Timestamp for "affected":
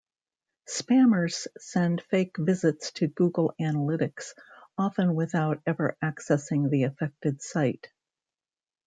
6.85-7.39